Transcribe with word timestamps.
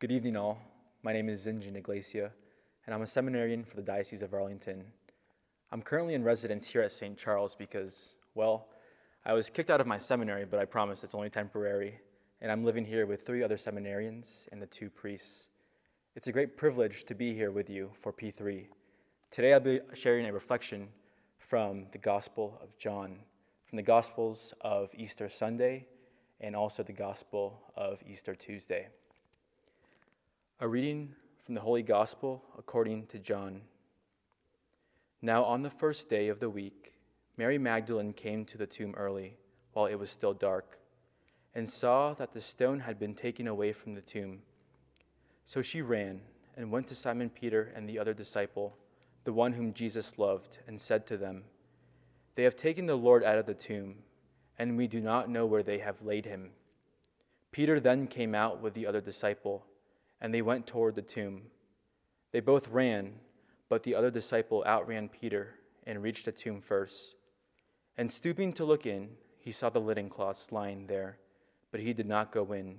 Good 0.00 0.12
evening, 0.12 0.34
all. 0.34 0.58
My 1.02 1.12
name 1.12 1.28
is 1.28 1.44
Zinjan 1.44 1.76
Iglesia, 1.76 2.32
and 2.86 2.94
I'm 2.94 3.02
a 3.02 3.06
seminarian 3.06 3.62
for 3.62 3.76
the 3.76 3.82
Diocese 3.82 4.22
of 4.22 4.32
Arlington. 4.32 4.82
I'm 5.72 5.82
currently 5.82 6.14
in 6.14 6.24
residence 6.24 6.66
here 6.66 6.80
at 6.80 6.90
St. 6.90 7.18
Charles 7.18 7.54
because, 7.54 8.14
well, 8.34 8.68
I 9.26 9.34
was 9.34 9.50
kicked 9.50 9.68
out 9.68 9.78
of 9.78 9.86
my 9.86 9.98
seminary, 9.98 10.46
but 10.46 10.58
I 10.58 10.64
promise 10.64 11.04
it's 11.04 11.14
only 11.14 11.28
temporary, 11.28 12.00
and 12.40 12.50
I'm 12.50 12.64
living 12.64 12.86
here 12.86 13.04
with 13.04 13.26
three 13.26 13.42
other 13.42 13.58
seminarians 13.58 14.48
and 14.52 14.62
the 14.62 14.66
two 14.68 14.88
priests. 14.88 15.50
It's 16.16 16.28
a 16.28 16.32
great 16.32 16.56
privilege 16.56 17.04
to 17.04 17.14
be 17.14 17.34
here 17.34 17.50
with 17.50 17.68
you 17.68 17.90
for 18.00 18.10
P3. 18.10 18.68
Today 19.30 19.52
I'll 19.52 19.60
be 19.60 19.80
sharing 19.92 20.24
a 20.24 20.32
reflection 20.32 20.88
from 21.36 21.84
the 21.92 21.98
Gospel 21.98 22.58
of 22.62 22.74
John, 22.78 23.18
from 23.66 23.76
the 23.76 23.82
Gospels 23.82 24.54
of 24.62 24.88
Easter 24.96 25.28
Sunday 25.28 25.84
and 26.40 26.56
also 26.56 26.82
the 26.82 26.90
Gospel 26.90 27.60
of 27.76 28.02
Easter 28.08 28.34
Tuesday. 28.34 28.88
A 30.62 30.68
reading 30.68 31.14
from 31.42 31.54
the 31.54 31.62
Holy 31.62 31.82
Gospel 31.82 32.44
according 32.58 33.06
to 33.06 33.18
John. 33.18 33.62
Now, 35.22 35.42
on 35.42 35.62
the 35.62 35.70
first 35.70 36.10
day 36.10 36.28
of 36.28 36.38
the 36.38 36.50
week, 36.50 36.98
Mary 37.38 37.56
Magdalene 37.56 38.12
came 38.12 38.44
to 38.44 38.58
the 38.58 38.66
tomb 38.66 38.94
early, 38.94 39.38
while 39.72 39.86
it 39.86 39.94
was 39.94 40.10
still 40.10 40.34
dark, 40.34 40.78
and 41.54 41.66
saw 41.66 42.12
that 42.12 42.34
the 42.34 42.42
stone 42.42 42.78
had 42.78 42.98
been 42.98 43.14
taken 43.14 43.48
away 43.48 43.72
from 43.72 43.94
the 43.94 44.02
tomb. 44.02 44.42
So 45.46 45.62
she 45.62 45.80
ran 45.80 46.20
and 46.58 46.70
went 46.70 46.88
to 46.88 46.94
Simon 46.94 47.30
Peter 47.30 47.72
and 47.74 47.88
the 47.88 47.98
other 47.98 48.12
disciple, 48.12 48.76
the 49.24 49.32
one 49.32 49.54
whom 49.54 49.72
Jesus 49.72 50.18
loved, 50.18 50.58
and 50.66 50.78
said 50.78 51.06
to 51.06 51.16
them, 51.16 51.44
They 52.34 52.42
have 52.42 52.54
taken 52.54 52.84
the 52.84 52.96
Lord 52.96 53.24
out 53.24 53.38
of 53.38 53.46
the 53.46 53.54
tomb, 53.54 53.94
and 54.58 54.76
we 54.76 54.88
do 54.88 55.00
not 55.00 55.30
know 55.30 55.46
where 55.46 55.62
they 55.62 55.78
have 55.78 56.02
laid 56.02 56.26
him. 56.26 56.50
Peter 57.50 57.80
then 57.80 58.06
came 58.06 58.34
out 58.34 58.60
with 58.60 58.74
the 58.74 58.86
other 58.86 59.00
disciple, 59.00 59.64
and 60.20 60.32
they 60.32 60.42
went 60.42 60.66
toward 60.66 60.94
the 60.94 61.02
tomb. 61.02 61.42
They 62.32 62.40
both 62.40 62.68
ran, 62.68 63.14
but 63.68 63.82
the 63.82 63.94
other 63.94 64.10
disciple 64.10 64.64
outran 64.66 65.08
Peter 65.08 65.54
and 65.86 66.02
reached 66.02 66.26
the 66.26 66.32
tomb 66.32 66.60
first. 66.60 67.14
And 67.96 68.10
stooping 68.10 68.52
to 68.54 68.64
look 68.64 68.86
in, 68.86 69.10
he 69.38 69.52
saw 69.52 69.70
the 69.70 69.80
linen 69.80 70.08
cloths 70.08 70.52
lying 70.52 70.86
there, 70.86 71.18
but 71.70 71.80
he 71.80 71.92
did 71.92 72.06
not 72.06 72.32
go 72.32 72.52
in. 72.52 72.78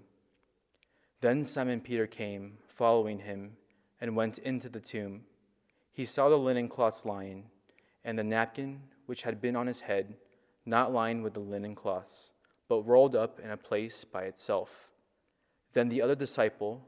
Then 1.22 1.44
Simon 1.44 1.82
Peter 1.82 2.08
came, 2.08 2.58
following 2.68 3.20
him, 3.20 3.58
and 4.00 4.16
went 4.16 4.40
into 4.40 4.70
the 4.70 4.80
tomb. 4.80 5.22
He 5.92 6.06
saw 6.06 6.30
the 6.30 6.38
linen 6.38 6.68
cloths 6.68 7.06
lying, 7.06 7.46
and 8.04 8.18
the 8.18 8.24
napkin 8.24 8.82
which 9.06 9.24
had 9.24 9.42
been 9.42 9.56
on 9.56 9.68
his 9.68 9.82
head, 9.82 10.16
not 10.66 10.94
lying 10.94 11.22
with 11.22 11.34
the 11.34 11.40
linen 11.40 11.76
cloths, 11.76 12.32
but 12.68 12.88
rolled 12.88 13.16
up 13.16 13.40
in 13.40 13.52
a 13.52 13.58
place 13.58 14.04
by 14.04 14.24
itself. 14.24 14.90
Then 15.74 15.90
the 15.90 16.02
other 16.02 16.16
disciple, 16.16 16.88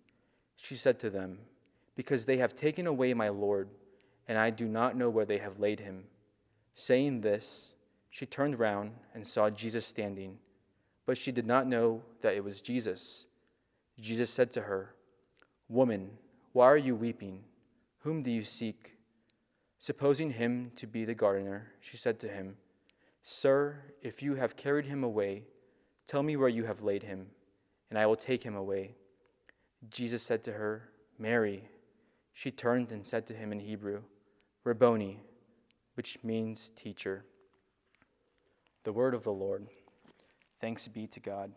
She 0.61 0.75
said 0.75 0.99
to 0.99 1.09
them, 1.09 1.39
Because 1.95 2.25
they 2.25 2.37
have 2.37 2.55
taken 2.55 2.85
away 2.85 3.15
my 3.15 3.29
Lord, 3.29 3.67
and 4.27 4.37
I 4.37 4.51
do 4.51 4.67
not 4.67 4.95
know 4.95 5.09
where 5.09 5.25
they 5.25 5.39
have 5.39 5.59
laid 5.59 5.79
him. 5.79 6.03
Saying 6.75 7.21
this, 7.21 7.73
she 8.11 8.27
turned 8.27 8.59
round 8.59 8.91
and 9.15 9.25
saw 9.25 9.49
Jesus 9.49 9.87
standing, 9.87 10.37
but 11.07 11.17
she 11.17 11.31
did 11.31 11.47
not 11.47 11.65
know 11.65 12.03
that 12.21 12.35
it 12.35 12.43
was 12.43 12.61
Jesus. 12.61 13.25
Jesus 13.99 14.29
said 14.29 14.51
to 14.51 14.61
her, 14.61 14.93
Woman, 15.67 16.11
why 16.53 16.67
are 16.67 16.77
you 16.77 16.95
weeping? 16.95 17.43
Whom 17.99 18.21
do 18.21 18.29
you 18.29 18.43
seek? 18.43 18.97
Supposing 19.79 20.29
him 20.29 20.71
to 20.75 20.85
be 20.85 21.05
the 21.05 21.15
gardener, 21.15 21.71
she 21.79 21.97
said 21.97 22.19
to 22.19 22.27
him, 22.27 22.55
Sir, 23.23 23.77
if 24.03 24.21
you 24.21 24.35
have 24.35 24.55
carried 24.55 24.85
him 24.85 25.03
away, 25.03 25.43
tell 26.05 26.21
me 26.21 26.37
where 26.37 26.49
you 26.49 26.65
have 26.65 26.83
laid 26.83 27.01
him, 27.01 27.25
and 27.89 27.97
I 27.97 28.05
will 28.05 28.15
take 28.15 28.43
him 28.43 28.55
away. 28.55 28.95
Jesus 29.89 30.21
said 30.21 30.43
to 30.43 30.53
her, 30.53 30.89
Mary. 31.17 31.69
She 32.33 32.51
turned 32.51 32.91
and 32.91 33.05
said 33.05 33.27
to 33.27 33.33
him 33.33 33.51
in 33.51 33.59
Hebrew, 33.59 34.01
Rabboni, 34.63 35.19
which 35.95 36.17
means 36.23 36.71
teacher. 36.75 37.25
The 38.83 38.93
word 38.93 39.13
of 39.13 39.23
the 39.23 39.31
Lord. 39.31 39.67
Thanks 40.59 40.87
be 40.87 41.07
to 41.07 41.19
God. 41.19 41.51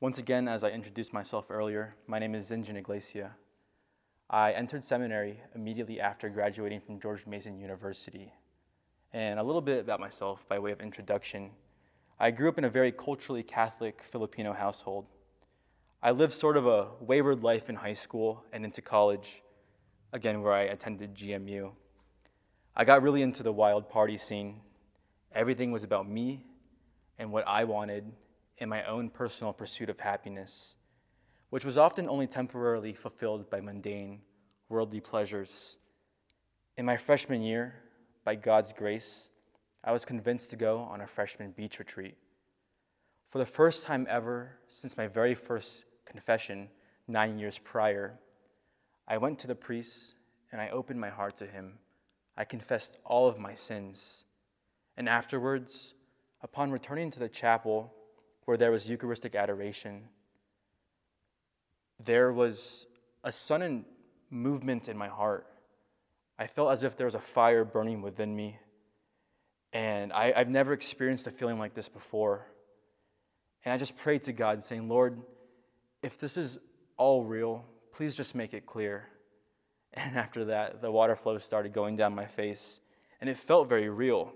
Once 0.00 0.18
again, 0.18 0.48
as 0.48 0.64
I 0.64 0.70
introduced 0.70 1.12
myself 1.12 1.50
earlier, 1.50 1.94
my 2.06 2.18
name 2.18 2.34
is 2.34 2.50
Zinjan 2.50 2.76
Iglesia. 2.76 3.32
I 4.30 4.52
entered 4.52 4.82
seminary 4.82 5.40
immediately 5.54 6.00
after 6.00 6.30
graduating 6.30 6.80
from 6.80 6.98
George 6.98 7.26
Mason 7.26 7.58
University. 7.58 8.32
And 9.12 9.38
a 9.38 9.42
little 9.42 9.60
bit 9.60 9.80
about 9.80 10.00
myself 10.00 10.48
by 10.48 10.58
way 10.58 10.72
of 10.72 10.80
introduction. 10.80 11.50
I 12.22 12.30
grew 12.30 12.50
up 12.50 12.58
in 12.58 12.64
a 12.64 12.68
very 12.68 12.92
culturally 12.92 13.42
Catholic 13.42 14.02
Filipino 14.02 14.52
household. 14.52 15.06
I 16.02 16.10
lived 16.10 16.34
sort 16.34 16.58
of 16.58 16.66
a 16.66 16.88
wayward 17.00 17.42
life 17.42 17.70
in 17.70 17.76
high 17.76 17.94
school 17.94 18.44
and 18.52 18.62
into 18.62 18.82
college, 18.82 19.42
again, 20.12 20.42
where 20.42 20.52
I 20.52 20.64
attended 20.64 21.14
GMU. 21.14 21.72
I 22.76 22.84
got 22.84 23.00
really 23.02 23.22
into 23.22 23.42
the 23.42 23.54
wild 23.54 23.88
party 23.88 24.18
scene. 24.18 24.60
Everything 25.34 25.72
was 25.72 25.82
about 25.82 26.06
me 26.06 26.44
and 27.18 27.32
what 27.32 27.48
I 27.48 27.64
wanted 27.64 28.12
in 28.58 28.68
my 28.68 28.84
own 28.84 29.08
personal 29.08 29.54
pursuit 29.54 29.88
of 29.88 29.98
happiness, 29.98 30.74
which 31.48 31.64
was 31.64 31.78
often 31.78 32.06
only 32.06 32.26
temporarily 32.26 32.92
fulfilled 32.92 33.48
by 33.48 33.62
mundane, 33.62 34.20
worldly 34.68 35.00
pleasures. 35.00 35.78
In 36.76 36.84
my 36.84 36.98
freshman 36.98 37.40
year, 37.40 37.76
by 38.26 38.34
God's 38.34 38.74
grace, 38.74 39.29
I 39.82 39.92
was 39.92 40.04
convinced 40.04 40.50
to 40.50 40.56
go 40.56 40.80
on 40.80 41.00
a 41.00 41.06
freshman 41.06 41.52
beach 41.52 41.78
retreat. 41.78 42.16
For 43.30 43.38
the 43.38 43.46
first 43.46 43.84
time 43.84 44.06
ever 44.10 44.52
since 44.68 44.96
my 44.96 45.06
very 45.06 45.34
first 45.34 45.84
confession 46.04 46.68
nine 47.08 47.38
years 47.38 47.58
prior, 47.58 48.18
I 49.08 49.18
went 49.18 49.38
to 49.40 49.46
the 49.46 49.54
priest 49.54 50.14
and 50.52 50.60
I 50.60 50.70
opened 50.70 51.00
my 51.00 51.10
heart 51.10 51.36
to 51.36 51.46
him. 51.46 51.78
I 52.36 52.44
confessed 52.44 52.98
all 53.04 53.28
of 53.28 53.38
my 53.38 53.54
sins. 53.54 54.24
And 54.96 55.08
afterwards, 55.08 55.94
upon 56.42 56.70
returning 56.70 57.10
to 57.12 57.18
the 57.18 57.28
chapel, 57.28 57.92
where 58.44 58.56
there 58.56 58.72
was 58.72 58.88
Eucharistic 58.88 59.34
adoration, 59.34 60.08
there 62.04 62.32
was 62.32 62.86
a 63.24 63.32
sudden 63.32 63.84
movement 64.30 64.88
in 64.88 64.96
my 64.96 65.08
heart. 65.08 65.46
I 66.38 66.46
felt 66.46 66.72
as 66.72 66.82
if 66.82 66.96
there 66.96 67.06
was 67.06 67.14
a 67.14 67.20
fire 67.20 67.64
burning 67.64 68.02
within 68.02 68.34
me. 68.34 68.58
And 69.72 70.12
I, 70.12 70.32
have 70.32 70.48
never 70.48 70.72
experienced 70.72 71.26
a 71.26 71.30
feeling 71.30 71.58
like 71.58 71.74
this 71.74 71.88
before. 71.88 72.46
And 73.64 73.72
I 73.72 73.76
just 73.76 73.96
prayed 73.96 74.24
to 74.24 74.32
God, 74.32 74.62
saying, 74.62 74.88
Lord, 74.88 75.20
if 76.02 76.18
this 76.18 76.36
is 76.36 76.58
all 76.96 77.24
real, 77.24 77.64
please 77.92 78.14
just 78.14 78.34
make 78.34 78.54
it 78.54 78.66
clear. 78.66 79.06
And 79.92 80.16
after 80.16 80.44
that, 80.44 80.80
the 80.80 80.90
water 80.92 81.16
flow 81.16 81.36
started 81.38 81.72
going 81.72 81.96
down 81.96 82.14
my 82.14 82.26
face, 82.26 82.78
and 83.20 83.28
it 83.28 83.36
felt 83.36 83.68
very 83.68 83.88
real. 83.88 84.32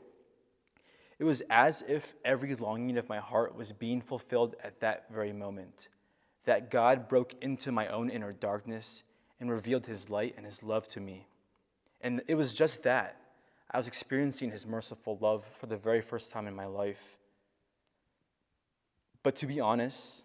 It 1.20 1.24
was 1.24 1.44
as 1.48 1.84
if 1.86 2.14
every 2.24 2.56
longing 2.56 2.98
of 2.98 3.08
my 3.08 3.18
heart 3.20 3.54
was 3.54 3.70
being 3.70 4.00
fulfilled 4.00 4.56
at 4.64 4.80
that 4.80 5.06
very 5.12 5.32
moment, 5.32 5.90
that 6.44 6.72
God 6.72 7.08
broke 7.08 7.34
into 7.40 7.70
my 7.70 7.86
own 7.86 8.10
inner 8.10 8.32
darkness 8.32 9.04
and 9.38 9.48
revealed 9.48 9.86
his 9.86 10.10
light 10.10 10.34
and 10.36 10.44
his 10.44 10.62
love 10.64 10.88
to 10.88 11.00
me. 11.00 11.28
And 12.00 12.20
it 12.26 12.34
was 12.34 12.52
just 12.52 12.82
that. 12.82 13.20
I 13.74 13.76
was 13.76 13.88
experiencing 13.88 14.52
his 14.52 14.64
merciful 14.64 15.18
love 15.20 15.44
for 15.58 15.66
the 15.66 15.76
very 15.76 16.00
first 16.00 16.30
time 16.30 16.46
in 16.46 16.54
my 16.54 16.66
life. 16.66 17.18
But 19.24 19.34
to 19.36 19.46
be 19.46 19.58
honest, 19.58 20.22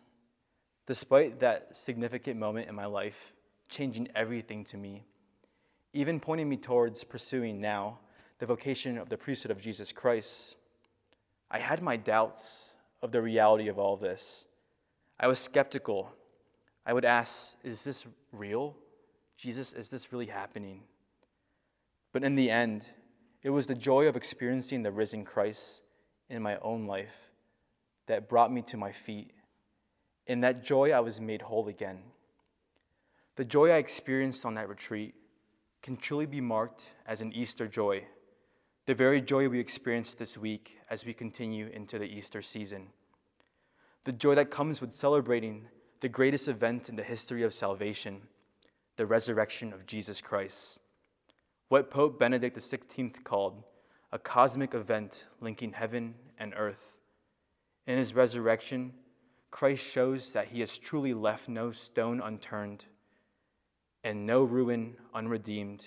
despite 0.86 1.40
that 1.40 1.76
significant 1.76 2.40
moment 2.40 2.70
in 2.70 2.76
my 2.76 2.86
life, 2.86 3.34
changing 3.68 4.08
everything 4.16 4.64
to 4.66 4.78
me, 4.78 5.04
even 5.94 6.20
pointing 6.20 6.48
me 6.48 6.58
towards 6.58 7.04
pursuing 7.04 7.60
now 7.60 7.98
the 8.38 8.46
vocation 8.46 9.00
of 9.00 9.10
the 9.10 9.18
priesthood 9.18 9.50
of 9.50 9.60
Jesus 9.60 9.92
Christ, 9.92 10.58
I 11.50 11.58
had 11.58 11.82
my 11.82 11.98
doubts 11.98 12.76
of 13.02 13.12
the 13.12 13.20
reality 13.22 13.68
of 13.68 13.80
all 13.80 13.98
this. 13.98 14.46
I 15.20 15.26
was 15.26 15.40
skeptical. 15.40 16.14
I 16.86 16.94
would 16.94 17.04
ask, 17.04 17.56
is 17.64 17.84
this 17.84 18.06
real? 18.32 18.76
Jesus, 19.38 19.74
is 19.74 19.90
this 19.90 20.14
really 20.14 20.28
happening? 20.28 20.82
But 22.14 22.24
in 22.24 22.36
the 22.36 22.52
end, 22.52 22.88
it 23.42 23.50
was 23.50 23.68
the 23.68 23.76
joy 23.76 24.08
of 24.08 24.16
experiencing 24.16 24.84
the 24.84 24.92
risen 24.92 25.26
Christ 25.26 25.82
in 26.30 26.42
my 26.42 26.58
own 26.58 26.86
life 26.86 27.32
that 28.08 28.30
brought 28.30 28.52
me 28.52 28.62
to 28.64 28.78
my 28.78 28.92
feet 28.92 29.32
In 30.30 30.42
that 30.42 30.64
joy, 30.64 30.92
I 30.92 31.00
was 31.00 31.20
made 31.20 31.42
whole 31.42 31.68
again. 31.70 32.04
The 33.36 33.44
joy 33.44 33.72
I 33.72 33.78
experienced 33.78 34.46
on 34.46 34.54
that 34.54 34.70
retreat 34.70 35.16
can 35.82 35.98
truly 35.98 36.28
be 36.28 36.40
marked 36.40 36.92
as 37.08 37.22
an 37.22 37.34
Easter 37.34 37.68
joy, 37.68 38.04
the 38.86 38.94
very 38.94 39.22
joy 39.22 39.50
we 39.50 39.60
experience 39.60 40.14
this 40.14 40.38
week 40.38 40.78
as 40.88 41.04
we 41.04 41.16
continue 41.16 41.68
into 41.74 41.98
the 41.98 42.06
Easter 42.06 42.44
season. 42.44 42.90
The 44.04 44.12
joy 44.12 44.36
that 44.36 44.52
comes 44.52 44.82
with 44.82 44.94
celebrating 44.94 45.68
the 46.02 46.10
greatest 46.10 46.48
event 46.48 46.90
in 46.90 46.96
the 46.96 47.04
history 47.04 47.42
of 47.42 47.52
salvation, 47.52 48.22
the 48.98 49.08
resurrection 49.08 49.74
of 49.74 49.88
Jesus 49.88 50.22
Christ. 50.22 50.80
What 51.70 51.92
Pope 51.92 52.20
Benedict 52.20 52.58
XVI 52.58 53.24
called 53.24 53.64
a 54.12 54.18
cosmic 54.20 54.74
event 54.74 55.26
linking 55.40 55.72
heaven 55.72 56.16
and 56.40 56.54
earth. 56.58 56.94
In 57.86 57.98
his 57.98 58.16
resurrection, 58.16 58.92
Christ 59.52 59.86
shows 59.86 60.34
that 60.34 60.48
he 60.48 60.60
has 60.62 60.78
truly 60.78 61.14
left 61.14 61.48
no 61.48 61.72
stone 61.72 62.22
unturned 62.22 62.86
and 64.04 64.26
no 64.26 64.44
ruin 64.44 64.96
unredeemed. 65.14 65.86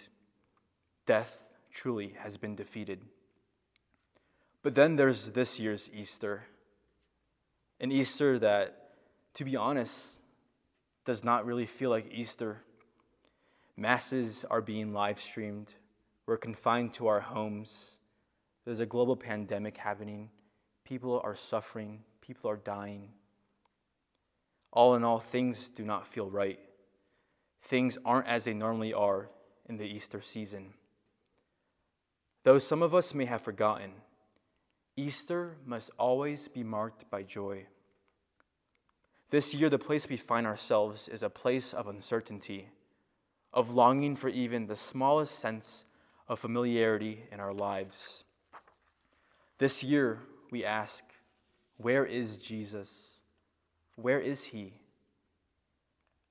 Death 1.06 1.42
truly 1.72 2.14
has 2.18 2.36
been 2.36 2.54
defeated. 2.54 3.00
But 4.62 4.76
then 4.76 4.94
there's 4.94 5.30
this 5.30 5.58
year's 5.58 5.90
Easter, 5.92 6.44
an 7.80 7.90
Easter 7.90 8.38
that, 8.38 8.90
to 9.34 9.44
be 9.44 9.56
honest, 9.56 10.20
does 11.04 11.24
not 11.24 11.44
really 11.44 11.66
feel 11.66 11.90
like 11.90 12.12
Easter. 12.12 12.62
Masses 13.76 14.44
are 14.50 14.60
being 14.60 14.92
live 14.92 15.20
streamed. 15.20 15.74
We're 16.26 16.36
confined 16.36 16.94
to 16.94 17.06
our 17.06 17.20
homes. 17.20 17.98
There's 18.64 18.80
a 18.80 18.86
global 18.86 19.16
pandemic 19.16 19.76
happening. 19.76 20.30
People 20.84 21.20
are 21.24 21.34
suffering. 21.34 22.00
People 22.20 22.50
are 22.50 22.56
dying. 22.56 23.08
All 24.72 24.94
in 24.94 25.04
all, 25.04 25.18
things 25.18 25.70
do 25.70 25.84
not 25.84 26.06
feel 26.06 26.30
right. 26.30 26.58
Things 27.62 27.98
aren't 28.04 28.28
as 28.28 28.44
they 28.44 28.54
normally 28.54 28.92
are 28.92 29.28
in 29.68 29.76
the 29.76 29.84
Easter 29.84 30.20
season. 30.20 30.74
Though 32.44 32.58
some 32.58 32.82
of 32.82 32.94
us 32.94 33.14
may 33.14 33.24
have 33.26 33.42
forgotten, 33.42 33.92
Easter 34.96 35.56
must 35.64 35.90
always 35.98 36.48
be 36.48 36.62
marked 36.62 37.08
by 37.10 37.22
joy. 37.22 37.66
This 39.30 39.54
year, 39.54 39.70
the 39.70 39.78
place 39.78 40.08
we 40.08 40.16
find 40.16 40.46
ourselves 40.46 41.08
is 41.08 41.22
a 41.22 41.30
place 41.30 41.72
of 41.72 41.86
uncertainty, 41.86 42.68
of 43.52 43.70
longing 43.70 44.16
for 44.16 44.28
even 44.28 44.66
the 44.66 44.76
smallest 44.76 45.38
sense 45.38 45.84
of 46.28 46.38
familiarity 46.38 47.24
in 47.30 47.40
our 47.40 47.52
lives. 47.52 48.24
This 49.58 49.82
year, 49.82 50.20
we 50.50 50.64
ask, 50.64 51.04
Where 51.76 52.04
is 52.04 52.36
Jesus? 52.36 53.20
Where 53.96 54.20
is 54.20 54.44
he? 54.44 54.72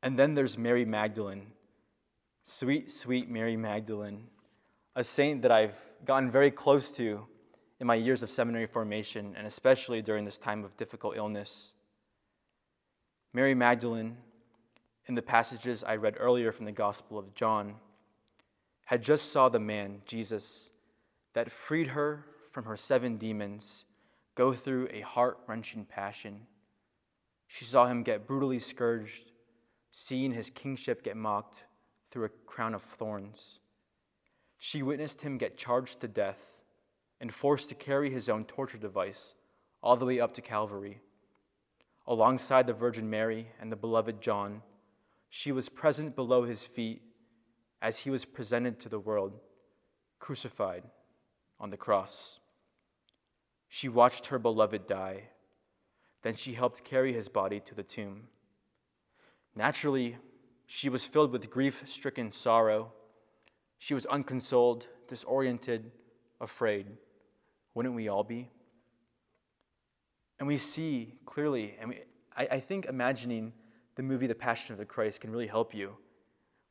And 0.03 0.18
then 0.18 0.33
there's 0.33 0.57
Mary 0.57 0.85
Magdalene, 0.85 1.47
sweet, 2.44 2.89
sweet 2.89 3.29
Mary 3.29 3.56
Magdalene, 3.56 4.27
a 4.95 5.03
saint 5.03 5.44
that 5.44 5.51
I've 5.51 5.77
gotten 6.06 6.31
very 6.31 6.50
close 6.50 6.95
to 6.97 7.25
in 7.79 7.88
my 7.88 7.95
years 7.95 8.23
of 8.23 8.29
seminary 8.29 8.65
formation, 8.65 9.35
and 9.38 9.45
especially 9.45 10.01
during 10.01 10.25
this 10.25 10.38
time 10.38 10.63
of 10.63 10.75
difficult 10.77 11.15
illness. 11.15 11.73
Mary 13.33 13.56
Magdalene, 13.56 14.18
in 15.07 15.15
the 15.15 15.21
passages 15.21 15.83
I 15.83 15.95
read 15.95 16.15
earlier 16.19 16.51
from 16.51 16.65
the 16.65 16.71
Gospel 16.71 17.18
of 17.18 17.33
John, 17.33 17.75
had 18.86 19.01
just 19.01 19.31
saw 19.31 19.50
the 19.50 19.59
man, 19.59 20.01
Jesus, 20.06 20.69
that 21.33 21.51
freed 21.51 21.88
her 21.88 22.25
from 22.51 22.65
her 22.65 22.77
seven 22.77 23.18
demons 23.18 23.86
go 24.36 24.53
through 24.53 24.89
a 24.92 25.01
heart 25.01 25.39
wrenching 25.48 25.86
passion. 25.86 26.42
She 27.48 27.65
saw 27.65 27.88
him 27.88 28.03
get 28.03 28.27
brutally 28.27 28.59
scourged 28.59 29.31
seeing 29.92 30.31
his 30.31 30.50
kingship 30.50 31.04
get 31.04 31.18
mocked 31.18 31.63
through 32.09 32.25
a 32.25 32.30
crown 32.45 32.74
of 32.74 32.81
thorns. 32.81 33.59
She 34.57 34.83
witnessed 34.83 35.21
him 35.21 35.38
get 35.38 35.57
charged 35.57 36.00
to 36.01 36.07
death 36.07 36.62
and 37.19 37.33
forced 37.33 37.69
to 37.69 37.75
carry 37.75 38.09
his 38.09 38.30
own 38.30 38.45
torture 38.45 38.77
device 38.77 39.36
all 39.83 39.97
the 39.97 40.06
way 40.06 40.19
up 40.19 40.33
to 40.36 40.42
Calvary. 40.42 41.01
Alongside 42.07 42.68
the 42.68 42.74
Virgin 42.74 43.09
Mary 43.09 43.47
and 43.59 43.71
the 43.71 43.75
beloved 43.75 44.21
John, 44.21 44.62
she 45.33 45.54
was 45.54 45.69
present 45.69 46.13
below 46.13 46.44
his 46.44 46.66
feet 46.66 47.01
as 47.81 47.98
he 47.98 48.10
was 48.10 48.25
presented 48.25 48.81
to 48.81 48.89
the 48.89 49.00
world, 49.00 49.39
crucified 50.19 50.83
on 51.57 51.69
the 51.69 51.78
cross. 51.78 52.42
She 53.69 53.88
watched 53.88 54.28
her 54.28 54.38
beloved 54.38 54.88
die. 54.88 55.24
Then 56.22 56.36
she 56.36 56.54
helped 56.54 56.83
carry 56.83 57.13
his 57.13 57.30
body 57.30 57.62
to 57.62 57.74
the 57.74 57.81
tomb. 57.81 58.28
Naturally, 59.56 60.18
she 60.66 60.89
was 60.89 61.06
filled 61.06 61.31
with 61.31 61.50
grief 61.50 61.83
stricken 61.88 62.30
sorrow. 62.30 62.92
She 63.78 63.94
was 63.94 64.06
unconsoled, 64.07 64.86
disoriented, 65.07 65.92
afraid. 66.42 66.88
Wouldn't 67.74 67.95
we 67.95 68.10
all 68.10 68.25
be? 68.25 68.51
And 70.39 70.48
we 70.48 70.57
see 70.57 71.13
clearly, 71.25 71.78
and 71.80 71.92
we, 71.92 72.00
I, 72.36 72.48
I 72.51 72.60
think 72.60 72.86
imagining 72.86 73.54
the 74.01 74.07
movie 74.07 74.25
The 74.25 74.33
Passion 74.33 74.74
of 74.74 74.80
the 74.80 74.86
Christ 74.86 75.21
can 75.21 75.30
really 75.30 75.45
help 75.45 75.75
you. 75.75 75.95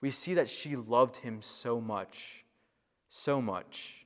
We 0.00 0.10
see 0.10 0.34
that 0.34 0.50
she 0.50 0.74
loved 0.74 1.14
him 1.14 1.42
so 1.42 1.80
much, 1.80 2.44
so 3.08 3.40
much. 3.40 4.04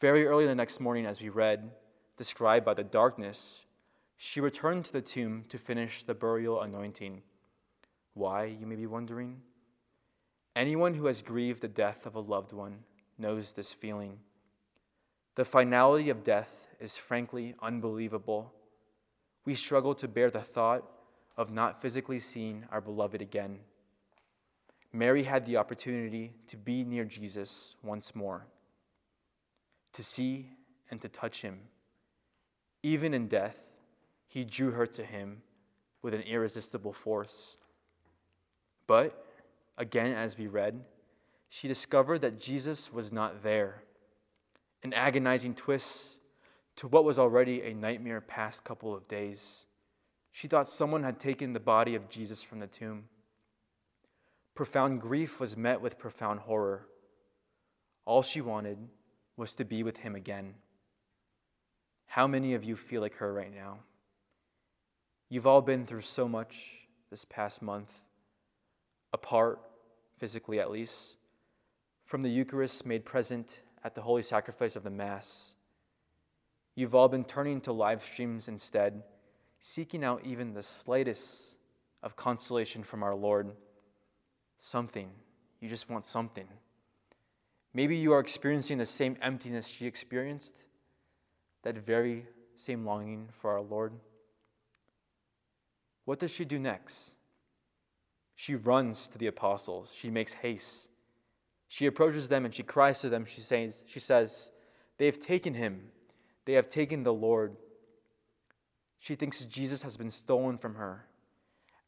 Very 0.00 0.26
early 0.26 0.46
the 0.46 0.54
next 0.56 0.80
morning, 0.80 1.06
as 1.06 1.20
we 1.20 1.28
read, 1.28 1.70
described 2.16 2.66
by 2.66 2.74
the 2.74 2.82
darkness, 2.82 3.60
she 4.16 4.40
returned 4.40 4.84
to 4.86 4.92
the 4.92 5.00
tomb 5.00 5.44
to 5.48 5.58
finish 5.58 6.02
the 6.02 6.12
burial 6.12 6.60
anointing. 6.60 7.22
Why, 8.14 8.46
you 8.46 8.66
may 8.66 8.74
be 8.74 8.88
wondering? 8.88 9.40
Anyone 10.56 10.94
who 10.94 11.06
has 11.06 11.22
grieved 11.22 11.62
the 11.62 11.68
death 11.68 12.04
of 12.04 12.16
a 12.16 12.20
loved 12.20 12.52
one 12.52 12.78
knows 13.16 13.52
this 13.52 13.70
feeling. 13.70 14.18
The 15.36 15.44
finality 15.44 16.10
of 16.10 16.24
death 16.24 16.66
is 16.80 16.96
frankly 16.96 17.54
unbelievable. 17.62 18.52
We 19.44 19.54
struggle 19.54 19.94
to 19.94 20.08
bear 20.08 20.32
the 20.32 20.40
thought 20.40 20.82
of 21.36 21.52
not 21.52 21.80
physically 21.80 22.18
seeing 22.18 22.64
our 22.70 22.80
beloved 22.80 23.20
again. 23.20 23.58
Mary 24.92 25.22
had 25.22 25.44
the 25.44 25.56
opportunity 25.56 26.32
to 26.48 26.56
be 26.56 26.82
near 26.82 27.04
Jesus 27.04 27.76
once 27.82 28.14
more, 28.14 28.46
to 29.92 30.02
see 30.02 30.48
and 30.90 31.00
to 31.02 31.08
touch 31.08 31.42
him. 31.42 31.58
Even 32.82 33.12
in 33.12 33.28
death, 33.28 33.58
he 34.26 34.44
drew 34.44 34.70
her 34.70 34.86
to 34.86 35.04
him 35.04 35.42
with 36.02 36.14
an 36.14 36.22
irresistible 36.22 36.92
force. 36.92 37.58
But, 38.86 39.26
again, 39.76 40.12
as 40.12 40.38
we 40.38 40.46
read, 40.46 40.80
she 41.48 41.68
discovered 41.68 42.20
that 42.20 42.40
Jesus 42.40 42.92
was 42.92 43.12
not 43.12 43.42
there. 43.42 43.82
An 44.82 44.92
agonizing 44.92 45.54
twist 45.54 46.20
to 46.76 46.88
what 46.88 47.04
was 47.04 47.18
already 47.18 47.62
a 47.62 47.74
nightmare 47.74 48.20
past 48.20 48.64
couple 48.64 48.94
of 48.94 49.08
days. 49.08 49.65
She 50.36 50.48
thought 50.48 50.68
someone 50.68 51.02
had 51.02 51.18
taken 51.18 51.54
the 51.54 51.60
body 51.60 51.94
of 51.94 52.10
Jesus 52.10 52.42
from 52.42 52.58
the 52.58 52.66
tomb. 52.66 53.04
Profound 54.54 55.00
grief 55.00 55.40
was 55.40 55.56
met 55.56 55.80
with 55.80 55.98
profound 55.98 56.40
horror. 56.40 56.86
All 58.04 58.22
she 58.22 58.42
wanted 58.42 58.76
was 59.38 59.54
to 59.54 59.64
be 59.64 59.82
with 59.82 59.96
him 59.96 60.14
again. 60.14 60.52
How 62.04 62.26
many 62.26 62.52
of 62.52 62.64
you 62.64 62.76
feel 62.76 63.00
like 63.00 63.14
her 63.14 63.32
right 63.32 63.50
now? 63.50 63.78
You've 65.30 65.46
all 65.46 65.62
been 65.62 65.86
through 65.86 66.02
so 66.02 66.28
much 66.28 66.70
this 67.08 67.24
past 67.24 67.62
month, 67.62 68.02
apart, 69.14 69.58
physically 70.18 70.60
at 70.60 70.70
least, 70.70 71.16
from 72.04 72.20
the 72.20 72.28
Eucharist 72.28 72.84
made 72.84 73.06
present 73.06 73.62
at 73.84 73.94
the 73.94 74.02
holy 74.02 74.22
sacrifice 74.22 74.76
of 74.76 74.84
the 74.84 74.90
Mass. 74.90 75.54
You've 76.74 76.94
all 76.94 77.08
been 77.08 77.24
turning 77.24 77.62
to 77.62 77.72
live 77.72 78.04
streams 78.04 78.48
instead, 78.48 79.02
seeking 79.60 80.04
out 80.04 80.24
even 80.24 80.52
the 80.52 80.62
slightest 80.62 81.56
of 82.02 82.16
consolation 82.16 82.82
from 82.82 83.02
our 83.02 83.14
Lord. 83.14 83.50
Something. 84.58 85.10
You 85.60 85.68
just 85.68 85.90
want 85.90 86.06
something. 86.06 86.46
Maybe 87.74 87.96
you 87.96 88.12
are 88.12 88.20
experiencing 88.20 88.78
the 88.78 88.86
same 88.86 89.16
emptiness 89.20 89.66
she 89.66 89.86
experienced, 89.86 90.64
that 91.62 91.76
very 91.76 92.26
same 92.54 92.84
longing 92.86 93.28
for 93.32 93.50
our 93.50 93.60
Lord. 93.60 93.92
What 96.06 96.18
does 96.18 96.30
she 96.30 96.44
do 96.44 96.58
next? 96.58 97.10
She 98.34 98.54
runs 98.54 99.08
to 99.08 99.18
the 99.18 99.26
apostles. 99.26 99.92
She 99.94 100.10
makes 100.10 100.32
haste. 100.32 100.88
She 101.68 101.86
approaches 101.86 102.28
them 102.28 102.44
and 102.44 102.54
she 102.54 102.62
cries 102.62 103.00
to 103.00 103.08
them. 103.08 103.24
She 103.24 103.40
says, 103.40 103.84
she 103.86 103.98
says, 103.98 104.52
They 104.98 105.06
have 105.06 105.18
taken 105.18 105.52
him. 105.52 105.88
They 106.44 106.52
have 106.52 106.68
taken 106.68 107.02
the 107.02 107.12
Lord. 107.12 107.56
She 108.98 109.14
thinks 109.14 109.44
Jesus 109.44 109.82
has 109.82 109.96
been 109.96 110.10
stolen 110.10 110.58
from 110.58 110.74
her, 110.74 111.06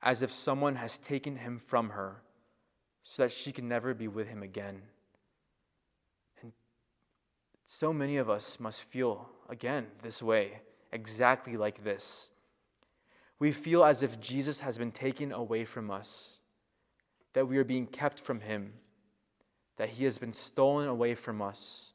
as 0.03 0.23
if 0.23 0.31
someone 0.31 0.77
has 0.77 0.99
taken 0.99 1.37
him 1.37 1.59
from 1.59 1.91
her 1.91 2.23
so 3.03 3.23
that 3.23 3.33
she 3.33 3.53
can 3.53 3.67
never 3.67 3.95
be 3.95 4.07
with 4.07 4.29
him 4.29 4.43
again. 4.43 4.83
And 6.43 6.53
so 7.65 7.91
many 7.93 8.19
of 8.19 8.29
us 8.29 8.61
must 8.61 8.83
feel, 8.83 9.29
again, 9.49 9.87
this 10.03 10.23
way, 10.23 10.61
exactly 10.93 11.57
like 11.57 11.83
this 11.83 12.31
We 13.39 13.51
feel 13.53 13.85
as 13.85 14.03
if 14.03 14.21
Jesus 14.21 14.61
has 14.61 14.77
been 14.77 14.93
taken 14.93 15.33
away 15.33 15.65
from 15.65 15.91
us, 15.91 16.39
that 17.33 17.49
we 17.49 17.57
are 17.57 17.65
being 17.65 17.87
kept 17.87 18.21
from 18.21 18.41
him, 18.41 18.75
that 19.77 19.89
he 19.89 20.05
has 20.05 20.19
been 20.19 20.33
stolen 20.33 20.89
away 20.89 21.15
from 21.15 21.41
us. 21.41 21.93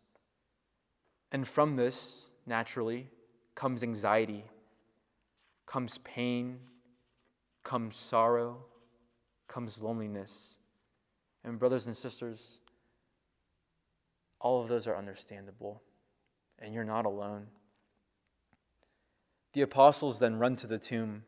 And 1.32 1.48
from 1.48 1.76
this, 1.76 2.26
naturally, 2.46 3.08
comes 3.54 3.84
anxiety, 3.84 4.46
comes 5.66 5.98
pain, 6.00 6.60
comes 7.64 7.96
sorrow, 7.96 8.66
comes 9.48 9.82
loneliness. 9.82 10.58
And, 11.44 11.60
brothers 11.60 11.88
and 11.88 11.96
sisters, 11.96 12.62
all 14.40 14.62
of 14.62 14.68
those 14.68 14.88
are 14.88 14.96
understandable, 14.96 15.82
and 16.60 16.74
you're 16.74 16.84
not 16.84 17.06
alone. 17.06 17.48
The 19.54 19.62
apostles 19.62 20.20
then 20.20 20.38
run 20.40 20.56
to 20.58 20.68
the 20.68 20.80
tomb, 20.80 21.24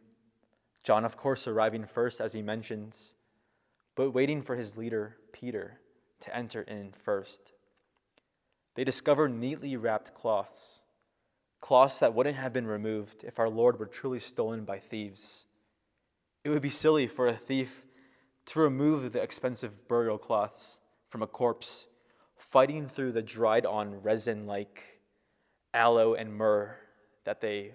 John, 0.83 1.05
of 1.05 1.17
course, 1.17 1.47
arriving 1.47 1.85
first, 1.85 2.21
as 2.21 2.33
he 2.33 2.41
mentions, 2.41 3.15
but 3.95 4.11
waiting 4.11 4.41
for 4.41 4.55
his 4.55 4.77
leader, 4.77 5.17
Peter, 5.31 5.79
to 6.21 6.35
enter 6.35 6.61
in 6.61 6.93
first. 7.03 7.53
They 8.75 8.83
discover 8.83 9.27
neatly 9.27 9.77
wrapped 9.77 10.13
cloths, 10.13 10.81
cloths 11.65 11.98
that 11.98 12.13
wouldn't 12.13 12.38
have 12.38 12.53
been 12.53 12.67
removed 12.67 13.24
if 13.24 13.39
our 13.39 13.50
Lord 13.50 13.79
were 13.79 13.88
truly 13.88 14.19
stolen 14.19 14.65
by 14.65 14.77
thieves. 14.77 15.48
It 16.43 16.50
would 16.50 16.62
be 16.62 16.69
silly 16.69 17.07
for 17.07 17.27
a 17.27 17.34
thief 17.34 17.88
to 18.45 18.60
remove 18.60 19.12
the 19.12 19.19
expensive 19.24 19.88
burial 19.88 20.19
cloths 20.19 20.79
from 21.10 21.24
a 21.24 21.27
corpse, 21.27 21.88
fighting 22.38 22.88
through 22.88 23.13
the 23.13 23.24
dried 23.24 23.65
on 23.65 24.03
resin 24.03 24.45
like 24.45 25.01
aloe 25.74 26.13
and 26.13 26.31
myrrh 26.31 26.75
that 27.24 27.41
they, 27.41 27.72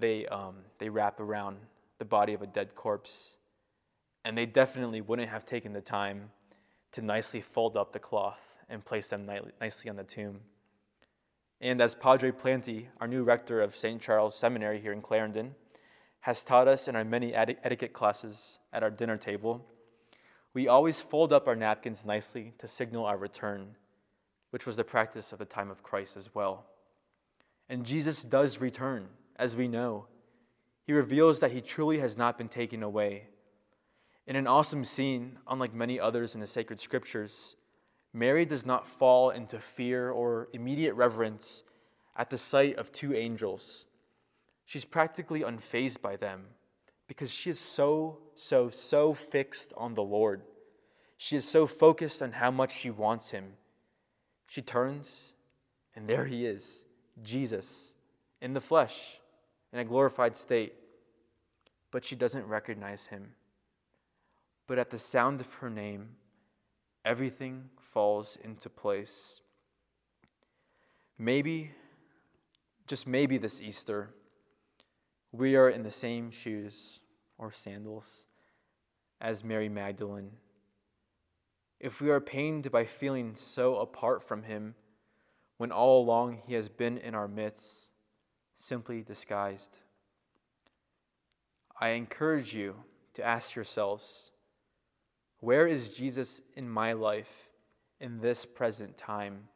they, 0.00 0.26
um, 0.26 0.56
they 0.80 0.88
wrap 0.88 1.20
around 1.20 1.58
the 2.00 2.04
body 2.04 2.34
of 2.34 2.42
a 2.42 2.46
dead 2.48 2.74
corpse. 2.74 3.36
And 4.24 4.36
they 4.36 4.46
definitely 4.46 5.00
wouldn't 5.00 5.30
have 5.30 5.46
taken 5.46 5.72
the 5.72 5.80
time 5.80 6.32
to 6.90 7.02
nicely 7.02 7.40
fold 7.40 7.76
up 7.76 7.92
the 7.92 8.00
cloth 8.00 8.40
and 8.68 8.84
place 8.84 9.10
them 9.10 9.30
nicely 9.60 9.88
on 9.88 9.94
the 9.94 10.02
tomb. 10.02 10.40
And 11.60 11.80
as 11.80 11.94
Padre 11.94 12.30
Planty, 12.30 12.88
our 13.00 13.08
new 13.08 13.24
rector 13.24 13.60
of 13.60 13.76
St. 13.76 14.00
Charles 14.00 14.36
Seminary 14.36 14.80
here 14.80 14.92
in 14.92 15.02
Clarendon, 15.02 15.54
has 16.20 16.44
taught 16.44 16.68
us 16.68 16.88
in 16.88 16.94
our 16.94 17.04
many 17.04 17.34
etiquette 17.34 17.92
classes 17.92 18.58
at 18.72 18.82
our 18.82 18.90
dinner 18.90 19.16
table, 19.16 19.64
we 20.54 20.68
always 20.68 21.00
fold 21.00 21.32
up 21.32 21.46
our 21.46 21.56
napkins 21.56 22.04
nicely 22.04 22.52
to 22.58 22.68
signal 22.68 23.06
our 23.06 23.16
return, 23.16 23.76
which 24.50 24.66
was 24.66 24.76
the 24.76 24.84
practice 24.84 25.32
of 25.32 25.38
the 25.38 25.44
time 25.44 25.70
of 25.70 25.82
Christ 25.82 26.16
as 26.16 26.34
well. 26.34 26.66
And 27.68 27.84
Jesus 27.84 28.22
does 28.22 28.60
return, 28.60 29.08
as 29.36 29.54
we 29.54 29.68
know. 29.68 30.06
He 30.84 30.92
reveals 30.92 31.40
that 31.40 31.52
he 31.52 31.60
truly 31.60 31.98
has 31.98 32.16
not 32.16 32.38
been 32.38 32.48
taken 32.48 32.82
away. 32.82 33.28
In 34.26 34.36
an 34.36 34.46
awesome 34.46 34.84
scene, 34.84 35.38
unlike 35.46 35.74
many 35.74 36.00
others 36.00 36.34
in 36.34 36.40
the 36.40 36.46
sacred 36.46 36.80
scriptures, 36.80 37.56
Mary 38.18 38.44
does 38.44 38.66
not 38.66 38.86
fall 38.86 39.30
into 39.30 39.58
fear 39.58 40.10
or 40.10 40.48
immediate 40.52 40.94
reverence 40.94 41.62
at 42.16 42.30
the 42.30 42.38
sight 42.38 42.76
of 42.76 42.90
two 42.90 43.14
angels 43.14 43.86
She's 44.68 44.84
practically 44.84 45.40
unfazed 45.40 46.02
by 46.02 46.16
them 46.16 46.44
because 47.06 47.32
she 47.32 47.48
is 47.48 47.58
so, 47.58 48.18
so, 48.34 48.68
so 48.68 49.14
fixed 49.14 49.72
on 49.78 49.94
the 49.94 50.02
Lord. 50.02 50.42
She 51.16 51.36
is 51.36 51.48
so 51.48 51.66
focused 51.66 52.20
on 52.20 52.32
how 52.32 52.50
much 52.50 52.76
she 52.76 52.90
wants 52.90 53.30
him. 53.30 53.54
She 54.46 54.60
turns, 54.60 55.32
and 55.96 56.06
there 56.06 56.26
he 56.26 56.44
is, 56.44 56.84
Jesus, 57.22 57.94
in 58.42 58.52
the 58.52 58.60
flesh, 58.60 59.20
in 59.72 59.78
a 59.78 59.86
glorified 59.86 60.36
state. 60.36 60.74
But 61.90 62.04
she 62.04 62.14
doesn't 62.14 62.46
recognize 62.46 63.06
him. 63.06 63.32
But 64.66 64.78
at 64.78 64.90
the 64.90 64.98
sound 64.98 65.40
of 65.40 65.50
her 65.54 65.70
name, 65.70 66.10
everything 67.04 67.64
falls 67.80 68.38
into 68.42 68.68
place. 68.68 69.40
Maybe, 71.18 71.72
just 72.86 73.06
maybe 73.06 73.38
this 73.38 73.60
Easter, 73.60 74.10
we 75.32 75.56
are 75.56 75.68
in 75.68 75.82
the 75.82 75.90
same 75.90 76.30
shoes 76.30 77.00
or 77.38 77.52
sandals 77.52 78.26
as 79.20 79.44
Mary 79.44 79.68
Magdalene. 79.68 80.30
If 81.80 82.00
we 82.00 82.10
are 82.10 82.20
pained 82.20 82.70
by 82.70 82.84
feeling 82.84 83.34
so 83.34 83.76
apart 83.76 84.22
from 84.22 84.42
Him 84.42 84.74
when 85.58 85.72
all 85.72 86.02
along 86.02 86.40
He 86.46 86.54
has 86.54 86.68
been 86.68 86.98
in 86.98 87.14
our 87.14 87.28
midst, 87.28 87.90
simply 88.54 89.02
disguised, 89.02 89.78
I 91.80 91.90
encourage 91.90 92.54
you 92.54 92.74
to 93.14 93.24
ask 93.24 93.54
yourselves 93.54 94.32
where 95.40 95.66
is 95.66 95.88
Jesus 95.88 96.40
in 96.56 96.68
my 96.68 96.92
life 96.92 97.50
in 98.00 98.20
this 98.20 98.44
present 98.44 98.96
time 98.96 99.48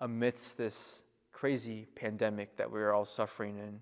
amidst 0.00 0.56
this 0.56 1.02
crazy 1.32 1.86
pandemic 1.94 2.56
that 2.56 2.70
we 2.70 2.80
are 2.80 2.92
all 2.92 3.04
suffering 3.04 3.58
in? 3.58 3.80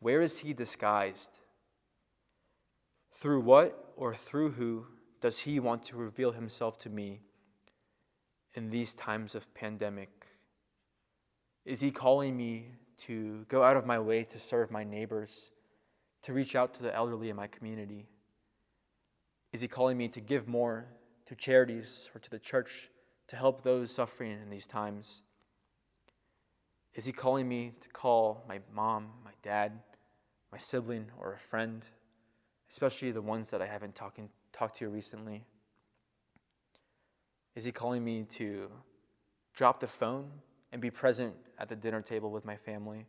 Where 0.00 0.20
is 0.20 0.38
he 0.38 0.52
disguised? 0.52 1.38
Through 3.14 3.40
what 3.40 3.92
or 3.96 4.14
through 4.14 4.50
who 4.52 4.86
does 5.20 5.38
he 5.38 5.58
want 5.58 5.82
to 5.84 5.96
reveal 5.96 6.32
himself 6.32 6.78
to 6.78 6.90
me 6.90 7.20
in 8.54 8.70
these 8.70 8.94
times 8.94 9.34
of 9.34 9.52
pandemic? 9.54 10.26
Is 11.64 11.80
he 11.80 11.90
calling 11.90 12.36
me 12.36 12.66
to 12.98 13.44
go 13.48 13.62
out 13.62 13.76
of 13.76 13.86
my 13.86 13.98
way 13.98 14.24
to 14.24 14.38
serve 14.38 14.70
my 14.70 14.84
neighbors, 14.84 15.50
to 16.22 16.32
reach 16.32 16.54
out 16.54 16.74
to 16.74 16.82
the 16.82 16.94
elderly 16.94 17.30
in 17.30 17.36
my 17.36 17.46
community? 17.46 18.06
Is 19.52 19.60
he 19.60 19.68
calling 19.68 19.96
me 19.96 20.08
to 20.08 20.20
give 20.20 20.46
more 20.46 20.86
to 21.26 21.34
charities 21.34 22.10
or 22.14 22.20
to 22.20 22.30
the 22.30 22.38
church 22.38 22.90
to 23.28 23.36
help 23.36 23.62
those 23.62 23.90
suffering 23.90 24.32
in 24.32 24.50
these 24.50 24.66
times? 24.66 25.22
Is 26.94 27.04
he 27.04 27.12
calling 27.12 27.48
me 27.48 27.72
to 27.80 27.88
call 27.90 28.44
my 28.48 28.60
mom, 28.74 29.10
my 29.24 29.30
dad, 29.42 29.72
my 30.50 30.58
sibling, 30.58 31.06
or 31.18 31.32
a 31.32 31.38
friend, 31.38 31.84
especially 32.70 33.12
the 33.12 33.22
ones 33.22 33.50
that 33.50 33.62
I 33.62 33.66
haven't 33.66 33.94
talking, 33.94 34.28
talked 34.52 34.76
to 34.78 34.88
recently? 34.88 35.44
Is 37.54 37.64
he 37.64 37.72
calling 37.72 38.04
me 38.04 38.24
to 38.30 38.70
drop 39.54 39.80
the 39.80 39.88
phone 39.88 40.30
and 40.72 40.80
be 40.80 40.90
present 40.90 41.34
at 41.58 41.68
the 41.68 41.76
dinner 41.76 42.02
table 42.02 42.30
with 42.30 42.44
my 42.44 42.56
family? 42.56 43.06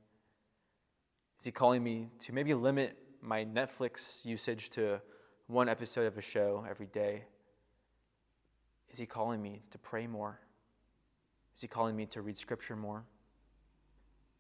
Is 1.39 1.45
he 1.45 1.51
calling 1.51 1.83
me 1.83 2.09
to 2.19 2.33
maybe 2.33 2.53
limit 2.53 2.97
my 3.21 3.45
Netflix 3.45 4.25
usage 4.25 4.69
to 4.71 5.01
one 5.49 5.67
episode 5.67 6.07
of 6.07 6.17
a 6.17 6.21
show 6.21 6.65
every 6.69 6.87
day? 6.87 7.23
Is 8.89 8.97
he 8.97 9.05
calling 9.05 9.41
me 9.41 9.61
to 9.71 9.77
pray 9.77 10.07
more? 10.07 10.39
Is 11.53 11.61
he 11.61 11.67
calling 11.67 11.95
me 11.97 12.05
to 12.05 12.21
read 12.21 12.37
scripture 12.37 12.77
more? 12.77 13.03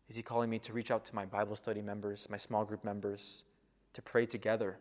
Is 0.09 0.15
He 0.15 0.23
calling 0.23 0.49
me 0.49 0.57
to 0.59 0.73
reach 0.73 0.89
out 0.89 1.05
to 1.05 1.15
my 1.15 1.25
Bible 1.25 1.55
study 1.55 1.81
members, 1.81 2.27
my 2.29 2.37
small 2.37 2.65
group 2.65 2.83
members, 2.83 3.43
to 3.93 4.01
pray 4.01 4.25
together? 4.25 4.79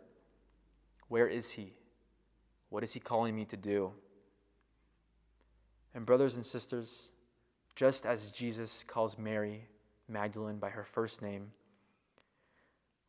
Where 1.08 1.28
is 1.28 1.50
He? 1.50 1.74
What 2.70 2.82
is 2.82 2.94
He 2.94 3.00
calling 3.00 3.36
me 3.36 3.44
to 3.44 3.56
do? 3.56 3.92
And, 5.94 6.06
brothers 6.06 6.36
and 6.36 6.44
sisters, 6.44 7.10
just 7.76 8.06
as 8.06 8.30
Jesus 8.30 8.84
calls 8.86 9.18
Mary 9.18 9.68
Magdalene 10.08 10.58
by 10.58 10.70
her 10.70 10.84
first 10.84 11.20
name, 11.20 11.52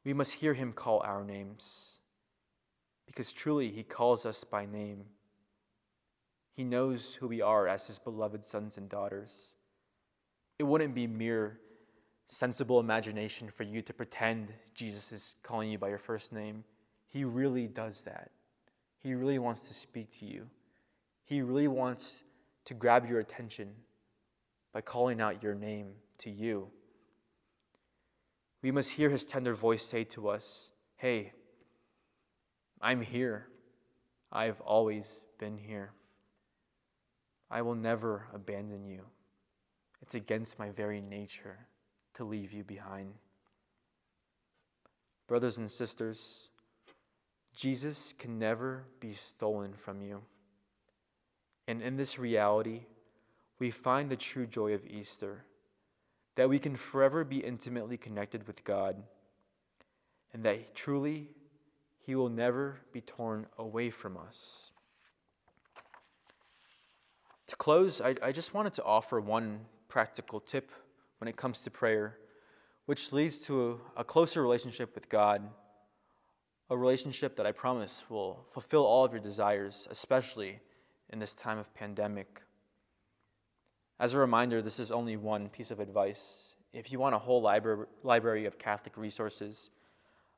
we 0.03 0.13
must 0.13 0.33
hear 0.33 0.53
Him 0.53 0.73
call 0.73 1.01
our 1.05 1.23
names, 1.23 1.98
because 3.09 3.31
truly 3.31 3.71
He 3.71 3.81
calls 3.81 4.23
us 4.23 4.43
by 4.43 4.67
name. 4.67 5.03
He 6.53 6.63
knows 6.63 7.15
who 7.15 7.27
we 7.27 7.41
are 7.41 7.67
as 7.67 7.87
His 7.87 7.97
beloved 7.97 8.45
sons 8.45 8.77
and 8.77 8.87
daughters. 8.87 9.55
It 10.59 10.63
wouldn't 10.63 10.93
be 10.93 11.07
mere 11.07 11.57
sensible 12.27 12.79
imagination 12.79 13.49
for 13.49 13.63
you 13.63 13.81
to 13.81 13.93
pretend 13.93 14.53
Jesus 14.75 15.11
is 15.11 15.37
calling 15.41 15.71
you 15.71 15.79
by 15.79 15.89
your 15.89 15.97
first 15.97 16.31
name. 16.31 16.63
He 17.07 17.23
really 17.23 17.65
does 17.65 18.03
that. 18.03 18.29
He 18.99 19.15
really 19.15 19.39
wants 19.39 19.61
to 19.69 19.73
speak 19.73 20.11
to 20.19 20.25
you. 20.25 20.45
He 21.25 21.41
really 21.41 21.67
wants 21.67 22.21
to 22.65 22.75
grab 22.75 23.09
your 23.09 23.19
attention 23.19 23.71
by 24.71 24.81
calling 24.81 25.19
out 25.19 25.41
your 25.41 25.55
name 25.55 25.93
to 26.19 26.29
you. 26.29 26.67
We 28.61 28.69
must 28.69 28.91
hear 28.91 29.09
his 29.09 29.25
tender 29.25 29.55
voice 29.55 29.83
say 29.83 30.03
to 30.03 30.29
us, 30.29 30.69
Hey, 30.97 31.31
I'm 32.81 33.01
here. 33.01 33.47
I've 34.31 34.61
always 34.61 35.21
been 35.37 35.57
here. 35.57 35.91
I 37.51 37.61
will 37.61 37.75
never 37.75 38.27
abandon 38.33 38.85
you. 38.85 39.01
It's 40.01 40.15
against 40.15 40.59
my 40.59 40.69
very 40.69 41.01
nature 41.01 41.57
to 42.13 42.23
leave 42.23 42.53
you 42.53 42.63
behind. 42.63 43.13
Brothers 45.27 45.57
and 45.57 45.69
sisters, 45.69 46.49
Jesus 47.55 48.13
can 48.17 48.39
never 48.39 48.85
be 48.99 49.13
stolen 49.13 49.73
from 49.73 50.01
you. 50.01 50.21
And 51.67 51.81
in 51.81 51.97
this 51.97 52.17
reality, 52.17 52.81
we 53.59 53.71
find 53.71 54.09
the 54.09 54.15
true 54.15 54.47
joy 54.47 54.73
of 54.73 54.85
Easter 54.87 55.43
that 56.35 56.49
we 56.49 56.57
can 56.57 56.75
forever 56.75 57.23
be 57.23 57.39
intimately 57.39 57.97
connected 57.97 58.47
with 58.47 58.63
God. 58.63 59.03
and 60.33 60.43
that 60.43 60.75
truly 60.75 61.27
he 62.09 62.15
will 62.15 62.27
never 62.27 62.79
be 62.91 63.01
torn 63.01 63.45
away 63.59 63.91
from 63.91 64.17
us. 64.17 64.71
To 67.45 67.55
close, 67.55 68.01
I, 68.01 68.15
I 68.23 68.31
just 68.31 68.55
wanted 68.55 68.73
to 68.73 68.83
offer 68.83 69.21
one 69.21 69.59
practical 69.89 70.39
tip 70.39 70.71
when 71.19 71.27
it 71.27 71.37
comes 71.37 71.61
to 71.65 71.69
prayer, 71.69 72.17
which 72.87 73.13
leads 73.13 73.41
to 73.41 73.79
a, 73.95 74.01
a 74.01 74.03
closer 74.03 74.41
relationship 74.41 74.95
with 74.95 75.07
God, 75.07 75.47
a 76.71 76.75
relationship 76.75 77.35
that 77.35 77.45
I 77.45 77.51
promise 77.51 78.03
will 78.09 78.43
fulfill 78.49 78.85
all 78.87 79.05
of 79.05 79.11
your 79.11 79.21
desires, 79.21 79.87
especially 79.91 80.59
in 81.13 81.19
this 81.19 81.35
time 81.35 81.59
of 81.59 81.71
pandemic. 81.75 82.41
As 83.99 84.15
a 84.15 84.17
reminder, 84.17 84.63
this 84.63 84.79
is 84.79 84.89
only 84.89 85.15
one 85.15 85.47
piece 85.47 85.69
of 85.69 85.79
advice. 85.79 86.55
If 86.73 86.91
you 86.91 86.97
want 86.97 87.13
a 87.13 87.19
whole 87.19 87.43
library, 87.43 87.85
library 88.01 88.45
of 88.47 88.57
Catholic 88.57 88.97
resources, 88.97 89.69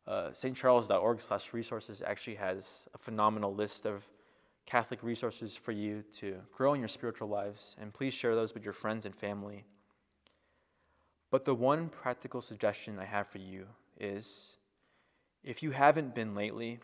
uh, 0.07 0.29
stcharles.org 0.29 1.21
slash 1.21 1.53
resources 1.53 2.01
actually 2.05 2.35
has 2.35 2.87
a 2.93 2.97
phenomenal 2.97 3.53
list 3.53 3.85
of 3.85 4.03
Catholic 4.65 5.03
resources 5.03 5.55
for 5.55 5.71
you 5.71 6.03
to 6.19 6.37
grow 6.51 6.73
in 6.73 6.79
your 6.79 6.87
spiritual 6.87 7.27
lives, 7.27 7.75
and 7.79 7.93
please 7.93 8.13
share 8.13 8.35
those 8.35 8.53
with 8.53 8.63
your 8.63 8.73
friends 8.73 9.05
and 9.05 9.15
family. 9.15 9.63
But 11.29 11.45
the 11.45 11.55
one 11.55 11.89
practical 11.89 12.41
suggestion 12.41 12.99
I 12.99 13.05
have 13.05 13.27
for 13.27 13.39
you 13.39 13.65
is 13.99 14.57
if 15.43 15.63
you 15.63 15.71
haven't 15.71 16.13
been 16.13 16.35
lately, 16.35 16.79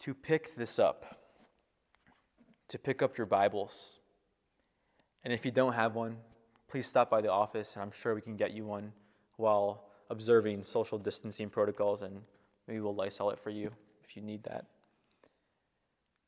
to 0.00 0.14
pick 0.14 0.54
this 0.56 0.78
up, 0.78 1.18
to 2.68 2.78
pick 2.78 3.02
up 3.02 3.16
your 3.16 3.26
Bibles. 3.26 3.98
And 5.24 5.32
if 5.32 5.44
you 5.44 5.50
don't 5.50 5.72
have 5.72 5.94
one, 5.94 6.18
please 6.68 6.86
stop 6.86 7.10
by 7.10 7.20
the 7.20 7.30
office, 7.30 7.74
and 7.74 7.82
I'm 7.82 7.92
sure 7.92 8.14
we 8.14 8.20
can 8.20 8.36
get 8.36 8.52
you 8.52 8.64
one 8.64 8.92
while 9.36 9.85
observing 10.10 10.62
social 10.62 10.98
distancing 10.98 11.48
protocols, 11.48 12.02
and 12.02 12.20
maybe 12.66 12.80
we'll 12.80 12.94
Lysol 12.94 13.30
it 13.30 13.38
for 13.38 13.50
you 13.50 13.70
if 14.04 14.16
you 14.16 14.22
need 14.22 14.42
that. 14.44 14.66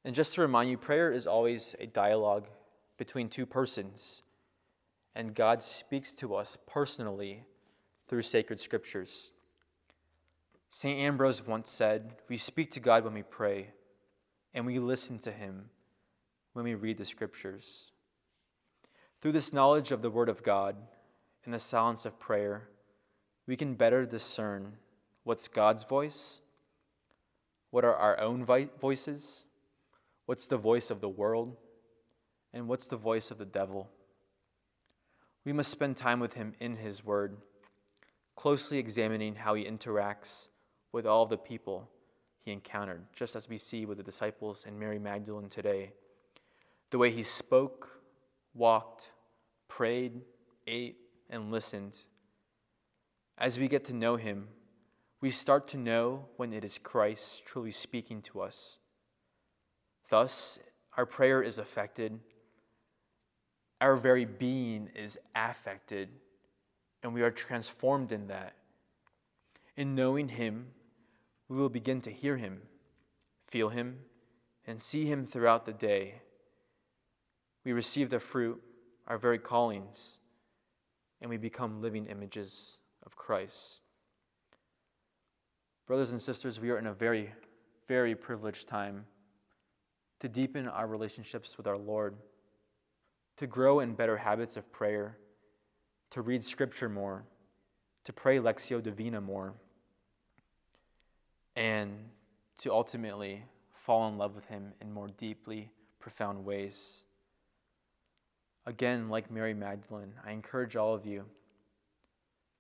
And 0.05 0.15
just 0.15 0.35
to 0.35 0.41
remind 0.41 0.71
you, 0.71 0.79
prayer 0.79 1.13
is 1.13 1.27
always 1.27 1.75
a 1.81 1.87
dialogue 1.87 2.47
between 2.97 3.29
two 3.29 3.47
persons, 3.47 4.23
and 5.15 5.35
God 5.35 5.63
speaks 5.63 6.15
to 6.15 6.35
us 6.35 6.57
personally 6.67 7.45
through 8.09 8.23
sacred 8.23 8.59
scriptures. 8.59 9.33
St. 10.71 10.99
Ambrose 10.99 11.47
once 11.47 11.71
said, 11.71 12.15
We 12.29 12.37
speak 12.37 12.71
to 12.73 12.81
God 12.81 13.05
when 13.05 13.15
we 13.15 13.23
pray, 13.23 13.71
and 14.55 14.67
we 14.67 14.79
listen 14.79 15.19
to 15.21 15.33
Him 15.33 15.71
when 16.53 16.65
we 16.65 16.75
read 16.75 16.99
the 16.99 17.05
scriptures. 17.05 17.93
Through 19.21 19.33
this 19.33 19.53
knowledge 19.53 19.93
of 19.93 20.03
the 20.03 20.11
Word 20.11 20.29
of 20.29 20.43
God 20.43 20.77
and 21.45 21.55
the 21.55 21.59
silence 21.59 22.05
of 22.05 22.19
prayer, 22.19 22.69
we 23.49 23.57
can 23.57 23.75
better 23.75 24.07
discern 24.07 24.75
what's 25.25 25.49
God's 25.49 25.83
voice, 25.83 26.41
what 27.71 27.85
are 27.85 27.97
our 27.97 28.21
own 28.21 28.45
voices, 28.45 29.47
What's 30.29 30.47
the 30.47 30.59
voice 30.59 30.91
of 30.91 31.01
the 31.01 31.09
world? 31.09 31.57
And 32.53 32.69
what's 32.69 32.87
the 32.87 32.99
voice 32.99 33.31
of 33.31 33.39
the 33.39 33.47
devil? 33.47 33.89
We 35.47 35.55
must 35.55 35.71
spend 35.71 35.97
time 35.97 36.21
with 36.21 36.35
him 36.35 36.53
in 36.61 36.77
his 36.77 37.03
word, 37.03 37.39
closely 38.37 38.77
examining 38.77 39.35
how 39.35 39.55
he 39.55 39.65
interacts 39.65 40.49
with 40.93 41.07
all 41.07 41.25
the 41.25 41.39
people 41.39 41.89
he 42.45 42.53
encountered, 42.53 43.07
just 43.15 43.37
as 43.37 43.49
we 43.49 43.57
see 43.57 43.87
with 43.87 43.97
the 43.97 44.05
disciples 44.05 44.67
and 44.69 44.79
Mary 44.79 44.99
Magdalene 44.99 45.49
today. 45.49 45.93
The 46.91 46.99
way 46.99 47.11
he 47.11 47.23
spoke, 47.23 48.03
walked, 48.53 49.09
prayed, 49.67 50.21
ate, 50.67 50.99
and 51.31 51.51
listened. 51.51 52.01
As 53.39 53.59
we 53.59 53.69
get 53.69 53.85
to 53.85 53.95
know 53.95 54.17
him, 54.17 54.49
we 55.21 55.31
start 55.31 55.69
to 55.69 55.77
know 55.77 56.27
when 56.37 56.53
it 56.53 56.65
is 56.65 56.79
Christ 56.79 57.45
truly 57.45 57.71
speaking 57.73 58.23
to 58.23 58.41
us 58.41 58.79
Thus, 60.09 60.59
our 60.97 61.07
prayer 61.07 61.43
is 61.43 61.59
affected, 61.59 62.19
our 63.81 63.95
very 63.95 64.25
being 64.25 64.89
is 64.95 65.19
affected, 65.35 66.09
and 67.03 67.15
we 67.15 67.23
are 67.23 67.31
transformed 67.31 68.11
in 68.11 68.27
that. 68.29 68.55
In 69.77 69.95
knowing 69.95 70.29
Him, 70.29 70.69
we 71.49 71.57
will 71.57 71.69
begin 71.69 72.01
to 72.03 72.11
hear 72.11 72.37
Him, 72.37 72.63
feel 73.47 73.69
Him, 73.69 73.99
and 74.67 74.83
see 74.83 75.05
Him 75.05 75.27
throughout 75.27 75.67
the 75.67 75.73
day. 75.73 76.15
We 77.65 77.73
receive 77.73 78.11
the 78.11 78.19
fruit, 78.19 78.61
our 79.07 79.19
very 79.19 79.39
callings, 79.39 80.19
and 81.21 81.31
we 81.31 81.37
become 81.37 81.81
living 81.81 82.07
images 82.07 82.78
of 83.09 83.17
Christ. 83.17 83.81
Brothers 85.87 86.13
and 86.13 86.21
sisters, 86.21 86.61
we 86.61 86.69
are 86.69 86.77
in 86.79 86.89
a 86.89 86.93
very, 86.93 87.31
very 87.87 88.15
privileged 88.15 88.69
time 88.69 89.07
to 90.21 90.29
deepen 90.29 90.69
our 90.69 90.87
relationships 90.87 91.57
with 91.57 91.67
our 91.67 91.79
Lord, 91.79 92.17
to 93.39 93.47
grow 93.47 93.81
in 93.81 93.95
better 93.95 94.15
habits 94.15 94.59
of 94.59 94.71
prayer, 94.73 95.17
to 96.11 96.21
read 96.21 96.45
Scripture 96.45 96.91
more, 96.91 97.25
to 98.05 98.13
pray 98.13 98.41
Lectio 98.41 98.83
Divina 98.83 99.23
more, 99.23 99.55
and 101.57 101.97
to 102.59 102.71
ultimately 102.71 103.43
fall 103.73 104.07
in 104.09 104.19
love 104.19 104.35
with 104.35 104.45
Him 104.49 104.75
in 104.83 104.93
more 104.93 105.09
deeply 105.17 105.71
profound 105.99 106.45
ways. 106.45 107.05
Again, 108.67 109.09
like 109.09 109.31
Mary 109.31 109.55
Magdalene, 109.55 110.13
I 110.27 110.33
encourage 110.33 110.77
all 110.77 110.95
of 110.95 111.07
you 111.07 111.25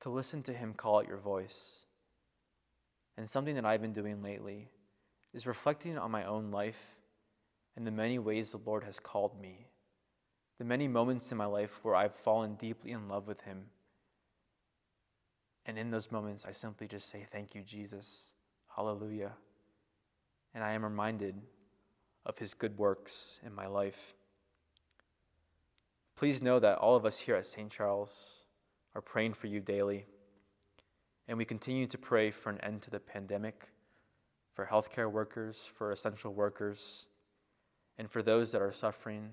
to 0.00 0.10
listen 0.10 0.42
to 0.44 0.52
Him 0.52 0.74
call 0.74 0.98
out 0.98 1.08
your 1.08 1.18
voice. 1.18 1.84
And 3.16 3.28
something 3.28 3.56
that 3.56 3.64
I've 3.64 3.82
been 3.82 3.92
doing 3.92 4.22
lately 4.22 4.68
is 5.34 5.46
reflecting 5.46 5.98
on 5.98 6.10
my 6.10 6.24
own 6.24 6.50
life 6.50 6.96
and 7.76 7.86
the 7.86 7.90
many 7.90 8.18
ways 8.18 8.50
the 8.50 8.60
Lord 8.64 8.84
has 8.84 8.98
called 8.98 9.40
me, 9.40 9.66
the 10.58 10.64
many 10.64 10.88
moments 10.88 11.30
in 11.30 11.38
my 11.38 11.46
life 11.46 11.80
where 11.84 11.94
I've 11.94 12.14
fallen 12.14 12.54
deeply 12.54 12.92
in 12.92 13.08
love 13.08 13.26
with 13.26 13.40
Him. 13.42 13.64
And 15.66 15.78
in 15.78 15.90
those 15.90 16.10
moments, 16.10 16.46
I 16.46 16.52
simply 16.52 16.88
just 16.88 17.10
say, 17.10 17.26
Thank 17.30 17.54
you, 17.54 17.62
Jesus. 17.62 18.30
Hallelujah. 18.74 19.32
And 20.54 20.64
I 20.64 20.72
am 20.72 20.82
reminded 20.82 21.34
of 22.24 22.38
His 22.38 22.54
good 22.54 22.76
works 22.78 23.38
in 23.44 23.54
my 23.54 23.66
life. 23.66 24.14
Please 26.16 26.42
know 26.42 26.58
that 26.58 26.78
all 26.78 26.96
of 26.96 27.04
us 27.04 27.18
here 27.18 27.36
at 27.36 27.46
St. 27.46 27.70
Charles 27.70 28.42
are 28.94 29.02
praying 29.02 29.34
for 29.34 29.46
you 29.46 29.60
daily. 29.60 30.06
And 31.26 31.36
we 31.38 31.44
continue 31.44 31.86
to 31.86 31.98
pray 31.98 32.30
for 32.30 32.50
an 32.50 32.60
end 32.62 32.82
to 32.82 32.90
the 32.90 33.00
pandemic, 33.00 33.70
for 34.54 34.66
healthcare 34.66 35.10
workers, 35.10 35.68
for 35.76 35.92
essential 35.92 36.32
workers 36.32 37.06
and 37.98 38.10
for 38.10 38.22
those 38.22 38.52
that 38.52 38.62
are 38.62 38.72
suffering, 38.72 39.30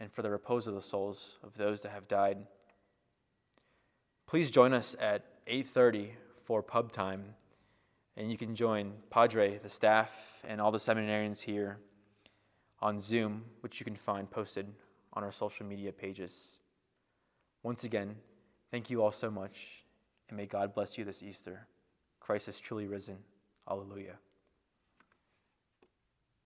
and 0.00 0.12
for 0.12 0.22
the 0.22 0.30
repose 0.30 0.66
of 0.66 0.74
the 0.74 0.80
souls 0.80 1.38
of 1.42 1.56
those 1.56 1.82
that 1.82 1.92
have 1.92 2.08
died. 2.08 2.46
Please 4.26 4.50
join 4.50 4.72
us 4.72 4.96
at 4.98 5.24
8:30 5.46 6.16
for 6.42 6.62
pub 6.62 6.90
time, 6.90 7.36
and 8.16 8.30
you 8.30 8.36
can 8.36 8.56
join 8.56 9.00
Padre, 9.10 9.58
the 9.58 9.68
staff, 9.68 10.42
and 10.44 10.60
all 10.60 10.72
the 10.72 10.78
seminarians 10.78 11.40
here 11.40 11.78
on 12.80 13.00
Zoom, 13.00 13.44
which 13.60 13.78
you 13.78 13.84
can 13.84 13.96
find 13.96 14.30
posted 14.30 14.74
on 15.12 15.22
our 15.22 15.32
social 15.32 15.64
media 15.64 15.92
pages. 15.92 16.58
Once 17.62 17.84
again, 17.84 18.20
thank 18.74 18.90
you 18.90 19.04
all 19.04 19.12
so 19.12 19.30
much, 19.30 19.84
and 20.28 20.36
may 20.36 20.46
God 20.46 20.74
bless 20.74 20.98
you 20.98 21.04
this 21.04 21.22
Easter. 21.22 21.64
Christ 22.18 22.48
is 22.48 22.58
truly 22.58 22.88
risen. 22.88 23.16
Alleluia. 23.70 24.14